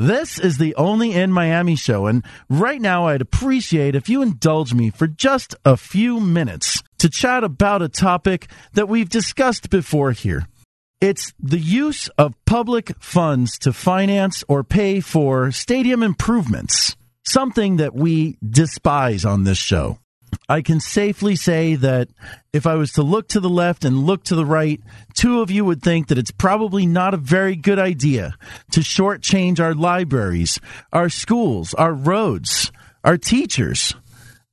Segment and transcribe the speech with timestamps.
[0.00, 4.72] This is the only in Miami show, and right now I'd appreciate if you indulge
[4.72, 10.12] me for just a few minutes to chat about a topic that we've discussed before
[10.12, 10.46] here.
[11.02, 16.96] It's the use of public funds to finance or pay for stadium improvements,
[17.26, 19.98] something that we despise on this show.
[20.50, 22.08] I can safely say that
[22.52, 24.80] if I was to look to the left and look to the right,
[25.14, 28.34] two of you would think that it's probably not a very good idea
[28.72, 30.58] to shortchange our libraries,
[30.92, 32.72] our schools, our roads,
[33.04, 33.94] our teachers,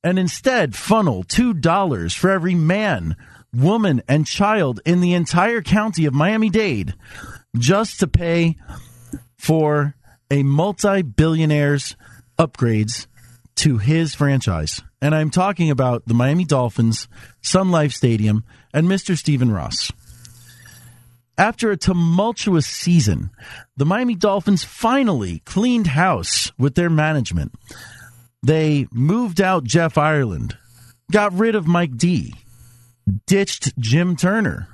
[0.03, 3.15] and instead funnel $2 for every man,
[3.51, 6.93] woman, and child in the entire county of Miami Dade
[7.57, 8.55] just to pay
[9.39, 9.95] for
[10.29, 11.95] a multi billionaire's
[12.37, 13.07] upgrades
[13.57, 14.81] to his franchise.
[15.01, 17.07] And I'm talking about the Miami Dolphins,
[17.41, 18.43] Sun Life Stadium,
[18.73, 19.17] and Mr.
[19.17, 19.91] Stephen Ross.
[21.37, 23.29] After a tumultuous season,
[23.75, 27.53] the Miami Dolphins finally cleaned house with their management.
[28.41, 30.57] They moved out Jeff Ireland,
[31.11, 32.33] got rid of Mike Dee,
[33.27, 34.67] ditched Jim Turner,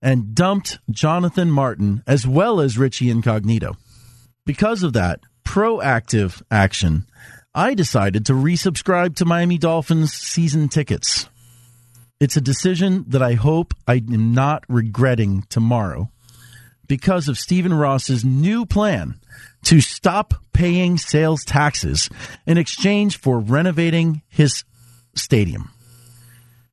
[0.00, 3.76] and dumped Jonathan Martin as well as Richie Incognito.
[4.46, 7.06] Because of that proactive action,
[7.54, 11.28] I decided to resubscribe to Miami Dolphins season tickets.
[12.18, 16.10] It's a decision that I hope I am not regretting tomorrow
[16.88, 19.20] because of Stephen Ross's new plan
[19.64, 22.10] to stop paying sales taxes
[22.44, 24.64] in exchange for renovating his
[25.14, 25.70] stadium.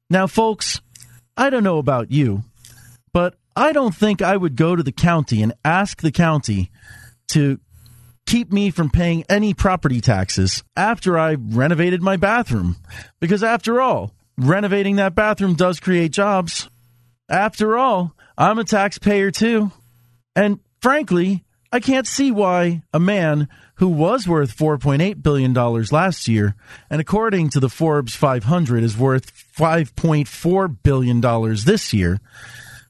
[0.10, 0.82] Now, folks,
[1.38, 2.44] I don't know about you,
[3.14, 6.72] but I don't think I would go to the county and ask the county
[7.30, 7.60] to
[8.32, 12.78] keep me from paying any property taxes after I renovated my bathroom.
[13.20, 16.70] Because after all, renovating that bathroom does create jobs.
[17.28, 19.72] After all, I'm a taxpayer too.
[20.34, 26.56] And frankly, I can't see why a man who was worth $4.8 billion last year,
[26.90, 31.20] and according to the Forbes 500 is worth $5.4 billion
[31.66, 32.22] this year,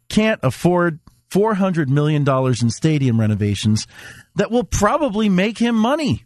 [0.07, 0.99] can't afford
[1.31, 3.87] $400 million in stadium renovations
[4.35, 6.25] that will probably make him money.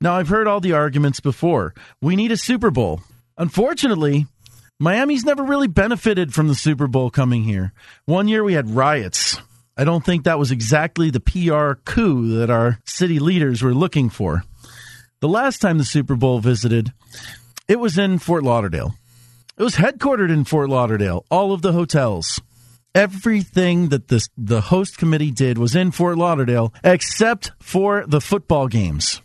[0.00, 1.74] Now, I've heard all the arguments before.
[2.00, 3.00] We need a Super Bowl.
[3.36, 4.26] Unfortunately,
[4.80, 7.72] Miami's never really benefited from the Super Bowl coming here.
[8.04, 9.38] One year we had riots.
[9.76, 14.08] I don't think that was exactly the PR coup that our city leaders were looking
[14.08, 14.44] for.
[15.20, 16.92] The last time the Super Bowl visited,
[17.66, 18.94] it was in Fort Lauderdale.
[19.56, 22.40] It was headquartered in Fort Lauderdale, all of the hotels
[22.98, 28.66] everything that the the host committee did was in Fort Lauderdale except for the football
[28.66, 29.22] games.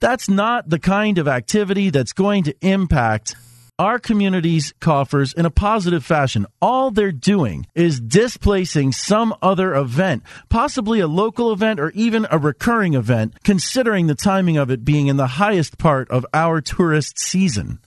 [0.00, 3.34] That's not the kind of activity that's going to impact
[3.78, 6.46] our community's coffers in a positive fashion.
[6.60, 12.38] All they're doing is displacing some other event, possibly a local event or even a
[12.38, 17.18] recurring event, considering the timing of it being in the highest part of our tourist
[17.18, 17.78] season.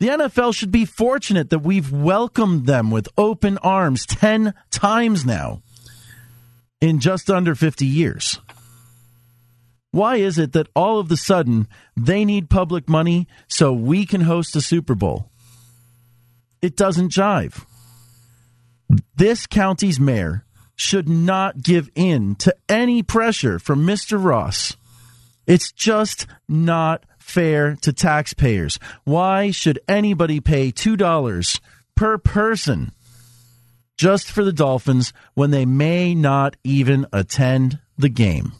[0.00, 5.60] The NFL should be fortunate that we've welcomed them with open arms 10 times now
[6.80, 8.38] in just under 50 years.
[9.90, 11.66] Why is it that all of a sudden
[11.96, 15.30] they need public money so we can host a Super Bowl?
[16.62, 17.64] It doesn't jive.
[19.16, 20.44] This county's mayor
[20.76, 24.22] should not give in to any pressure from Mr.
[24.22, 24.76] Ross.
[25.46, 28.78] It's just not fair to taxpayers.
[29.04, 31.60] Why should anybody pay $2
[31.94, 32.92] per person
[33.96, 38.52] just for the Dolphins when they may not even attend the game?